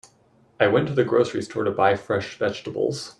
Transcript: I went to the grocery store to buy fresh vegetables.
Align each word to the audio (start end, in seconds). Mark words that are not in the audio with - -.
I 0.59 0.65
went 0.65 0.87
to 0.87 0.95
the 0.95 1.03
grocery 1.03 1.43
store 1.43 1.63
to 1.63 1.69
buy 1.69 1.95
fresh 1.95 2.35
vegetables. 2.39 3.09